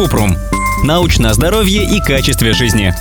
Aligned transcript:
Купрум. 0.00 0.34
Научное 0.82 1.34
здоровье 1.34 1.84
и 1.84 2.00
качестве 2.00 2.54
жизни. 2.54 2.94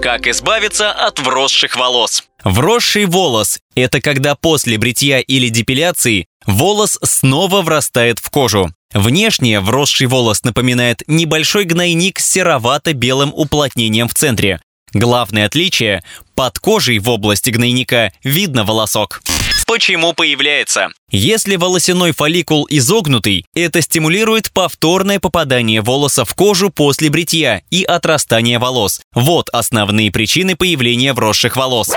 Как 0.00 0.28
избавиться 0.28 0.92
от 0.92 1.18
вросших 1.18 1.74
волос? 1.74 2.22
Вросший 2.44 3.06
волос– 3.06 3.58
это 3.74 4.00
когда 4.00 4.36
после 4.36 4.78
бритья 4.78 5.18
или 5.18 5.48
депиляции 5.48 6.26
волос 6.46 6.96
снова 7.02 7.62
врастает 7.62 8.20
в 8.20 8.30
кожу. 8.30 8.70
Внешне 8.94 9.58
вросший 9.58 10.06
волос 10.06 10.44
напоминает 10.44 11.02
небольшой 11.08 11.64
гнойник 11.64 12.20
с 12.20 12.30
серовато-белым 12.30 13.32
уплотнением 13.34 14.06
в 14.06 14.14
центре. 14.14 14.60
Главное 14.92 15.46
отличие– 15.46 16.04
под 16.36 16.60
кожей 16.60 17.00
в 17.00 17.08
области 17.08 17.50
гнойника 17.50 18.12
видно 18.22 18.62
волосок. 18.62 19.22
Почему 19.68 20.14
появляется? 20.14 20.88
Если 21.10 21.56
волосяной 21.56 22.12
фолликул 22.12 22.66
изогнутый, 22.70 23.44
это 23.54 23.82
стимулирует 23.82 24.50
повторное 24.50 25.20
попадание 25.20 25.82
волоса 25.82 26.24
в 26.24 26.34
кожу 26.34 26.70
после 26.70 27.10
бритья 27.10 27.60
и 27.70 27.84
отрастания 27.84 28.58
волос. 28.58 29.02
Вот 29.14 29.50
основные 29.50 30.10
причины 30.10 30.56
появления 30.56 31.12
вросших 31.12 31.54
волос. 31.56 31.90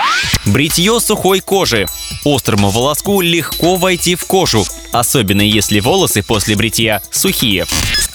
Бритье 0.45 0.99
сухой 0.99 1.39
кожи. 1.39 1.87
Острому 2.25 2.71
волоску 2.71 3.21
легко 3.21 3.77
войти 3.77 4.15
в 4.15 4.25
кожу, 4.25 4.65
особенно 4.91 5.41
если 5.41 5.79
волосы 5.79 6.23
после 6.23 6.57
бритья 6.57 7.01
сухие. 7.09 7.65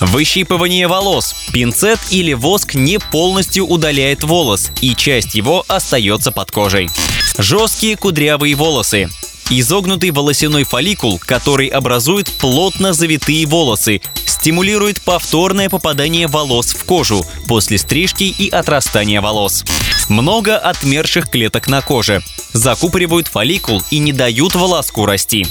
Выщипывание 0.00 0.86
волос. 0.86 1.34
Пинцет 1.54 1.98
или 2.10 2.34
воск 2.34 2.74
не 2.74 2.98
полностью 2.98 3.64
удаляет 3.66 4.22
волос, 4.22 4.70
и 4.82 4.94
часть 4.94 5.34
его 5.34 5.64
остается 5.66 6.30
под 6.30 6.50
кожей. 6.50 6.90
Жесткие 7.38 7.96
кудрявые 7.96 8.54
волосы. 8.54 9.08
Изогнутый 9.48 10.10
волосяной 10.10 10.64
фолликул, 10.64 11.18
который 11.18 11.68
образует 11.68 12.32
плотно 12.32 12.92
завитые 12.92 13.46
волосы, 13.46 14.00
стимулирует 14.24 15.00
повторное 15.02 15.68
попадание 15.68 16.26
волос 16.26 16.74
в 16.74 16.84
кожу 16.84 17.24
после 17.46 17.78
стрижки 17.78 18.24
и 18.24 18.48
отрастания 18.50 19.20
волос. 19.20 19.64
Много 20.08 20.58
отмерших 20.58 21.30
клеток 21.30 21.68
на 21.68 21.80
коже. 21.80 22.22
Закупоривают 22.52 23.28
фолликул 23.28 23.82
и 23.90 23.98
не 23.98 24.12
дают 24.12 24.54
волоску 24.54 25.06
расти. 25.06 25.46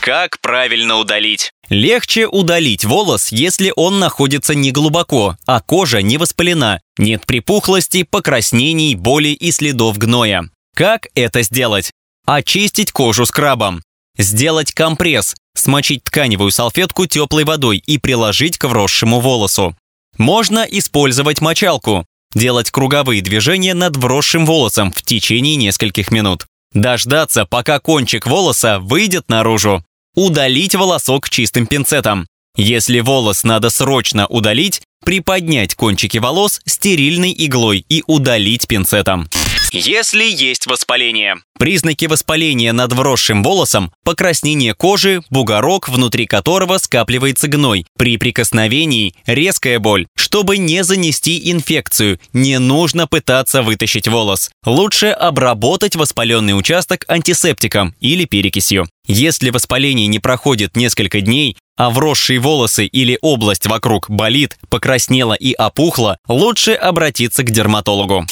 Как 0.00 0.40
правильно 0.40 0.96
удалить? 0.96 1.52
Легче 1.68 2.26
удалить 2.26 2.84
волос, 2.84 3.28
если 3.30 3.72
он 3.74 3.98
находится 3.98 4.54
не 4.54 4.70
глубоко, 4.70 5.36
а 5.44 5.60
кожа 5.60 6.02
не 6.02 6.18
воспалена, 6.18 6.80
нет 6.98 7.26
припухлости, 7.26 8.04
покраснений, 8.04 8.94
боли 8.94 9.28
и 9.28 9.50
следов 9.50 9.98
гноя. 9.98 10.48
Как 10.74 11.08
это 11.14 11.42
сделать? 11.42 11.90
Очистить 12.30 12.92
кожу 12.92 13.24
скрабом. 13.24 13.82
Сделать 14.18 14.72
компресс, 14.72 15.34
смочить 15.54 16.04
тканевую 16.04 16.50
салфетку 16.50 17.06
теплой 17.06 17.44
водой 17.44 17.78
и 17.78 17.96
приложить 17.96 18.58
к 18.58 18.68
вросшему 18.68 19.20
волосу. 19.20 19.74
Можно 20.18 20.66
использовать 20.68 21.40
мочалку, 21.40 22.04
делать 22.34 22.70
круговые 22.70 23.22
движения 23.22 23.72
над 23.72 23.96
вросшим 23.96 24.44
волосом 24.44 24.92
в 24.92 25.00
течение 25.00 25.56
нескольких 25.56 26.10
минут. 26.10 26.44
Дождаться, 26.74 27.46
пока 27.46 27.80
кончик 27.80 28.26
волоса 28.26 28.78
выйдет 28.78 29.30
наружу. 29.30 29.82
Удалить 30.14 30.74
волосок 30.74 31.30
чистым 31.30 31.66
пинцетом. 31.66 32.26
Если 32.58 33.00
волос 33.00 33.42
надо 33.42 33.70
срочно 33.70 34.26
удалить, 34.26 34.82
приподнять 35.02 35.74
кончики 35.74 36.18
волос 36.18 36.60
стерильной 36.66 37.34
иглой 37.34 37.86
и 37.88 38.04
удалить 38.06 38.68
пинцетом. 38.68 39.30
Если 39.72 40.24
есть 40.24 40.66
воспаление. 40.66 41.36
Признаки 41.58 42.06
воспаления 42.06 42.72
над 42.72 42.92
вросшим 42.94 43.42
волосом– 43.42 43.92
покраснение 44.04 44.72
кожи, 44.72 45.22
бугорок, 45.28 45.88
внутри 45.88 46.26
которого 46.26 46.78
скапливается 46.78 47.48
гной. 47.48 47.84
При 47.98 48.16
прикосновении– 48.16 49.14
резкая 49.26 49.78
боль. 49.78 50.06
Чтобы 50.16 50.56
не 50.56 50.84
занести 50.84 51.50
инфекцию, 51.50 52.18
не 52.32 52.58
нужно 52.58 53.06
пытаться 53.06 53.62
вытащить 53.62 54.08
волос. 54.08 54.50
Лучше 54.64 55.08
обработать 55.08 55.96
воспаленный 55.96 56.56
участок 56.56 57.04
антисептиком 57.08 57.94
или 58.00 58.24
перекисью. 58.24 58.88
Если 59.06 59.50
воспаление 59.50 60.06
не 60.06 60.18
проходит 60.18 60.76
несколько 60.76 61.20
дней, 61.20 61.56
а 61.76 61.90
вросшие 61.90 62.38
волосы 62.38 62.86
или 62.86 63.18
область 63.20 63.66
вокруг 63.66 64.08
болит, 64.08 64.58
покраснела 64.70 65.34
и 65.34 65.52
опухла, 65.52 66.18
лучше 66.26 66.72
обратиться 66.72 67.42
к 67.42 67.50
дерматологу 67.50 68.26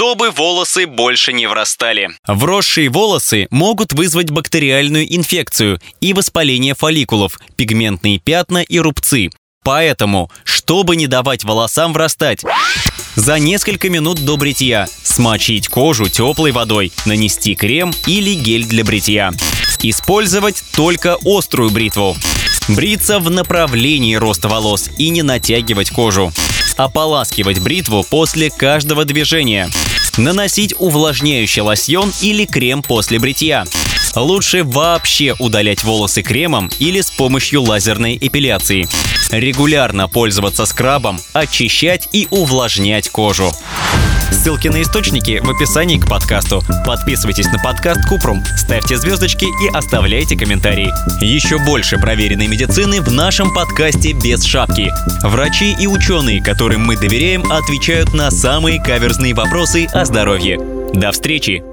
чтобы 0.00 0.30
волосы 0.30 0.86
больше 0.86 1.34
не 1.34 1.46
врастали. 1.46 2.08
Вросшие 2.26 2.88
волосы 2.88 3.48
могут 3.50 3.92
вызвать 3.92 4.30
бактериальную 4.30 5.14
инфекцию 5.14 5.78
и 6.00 6.14
воспаление 6.14 6.74
фолликулов, 6.74 7.38
пигментные 7.56 8.18
пятна 8.18 8.62
и 8.62 8.78
рубцы. 8.78 9.28
Поэтому, 9.62 10.30
чтобы 10.44 10.96
не 10.96 11.06
давать 11.06 11.44
волосам 11.44 11.92
врастать, 11.92 12.42
за 13.14 13.38
несколько 13.38 13.90
минут 13.90 14.24
до 14.24 14.38
бритья 14.38 14.88
смочить 15.02 15.68
кожу 15.68 16.08
теплой 16.08 16.52
водой, 16.52 16.92
нанести 17.04 17.54
крем 17.54 17.92
или 18.06 18.32
гель 18.32 18.64
для 18.64 18.84
бритья. 18.84 19.32
Использовать 19.82 20.64
только 20.74 21.18
острую 21.26 21.68
бритву. 21.68 22.16
Бриться 22.68 23.18
в 23.18 23.28
направлении 23.28 24.14
роста 24.14 24.48
волос 24.48 24.88
и 24.96 25.10
не 25.10 25.22
натягивать 25.22 25.90
кожу. 25.90 26.32
Ополаскивать 26.80 27.58
бритву 27.58 28.06
после 28.08 28.48
каждого 28.48 29.04
движения. 29.04 29.68
Наносить 30.16 30.74
увлажняющий 30.78 31.60
лосьон 31.60 32.10
или 32.22 32.46
крем 32.46 32.82
после 32.82 33.18
бритья. 33.18 33.66
Лучше 34.16 34.64
вообще 34.64 35.34
удалять 35.38 35.84
волосы 35.84 36.22
кремом 36.22 36.70
или 36.78 37.02
с 37.02 37.10
помощью 37.10 37.60
лазерной 37.60 38.16
эпиляции. 38.18 38.88
Регулярно 39.30 40.08
пользоваться 40.08 40.64
скрабом, 40.64 41.20
очищать 41.34 42.08
и 42.12 42.26
увлажнять 42.30 43.10
кожу. 43.10 43.52
Ссылки 44.30 44.68
на 44.68 44.82
источники 44.82 45.40
в 45.42 45.50
описании 45.50 45.98
к 45.98 46.08
подкасту. 46.08 46.62
Подписывайтесь 46.86 47.46
на 47.46 47.58
подкаст 47.58 48.06
Купрум, 48.08 48.42
ставьте 48.56 48.96
звездочки 48.96 49.44
и 49.44 49.68
оставляйте 49.72 50.36
комментарии. 50.36 50.92
Еще 51.22 51.58
больше 51.58 51.98
проверенной 51.98 52.46
медицины 52.46 53.00
в 53.00 53.12
нашем 53.12 53.52
подкасте 53.52 54.12
«Без 54.12 54.44
шапки». 54.44 54.92
Врачи 55.22 55.76
и 55.78 55.86
ученые, 55.86 56.42
которым 56.42 56.82
мы 56.82 56.96
доверяем, 56.96 57.50
отвечают 57.50 58.14
на 58.14 58.30
самые 58.30 58.82
каверзные 58.82 59.34
вопросы 59.34 59.86
о 59.86 60.04
здоровье. 60.04 60.58
До 60.94 61.12
встречи! 61.12 61.69